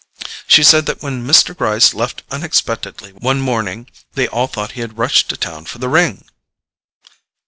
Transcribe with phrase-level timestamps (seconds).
[0.47, 1.55] She said that when Mr.
[1.55, 3.85] Gryce left unexpectedly one morning,
[4.15, 6.25] they all thought he had rushed to town for the ring."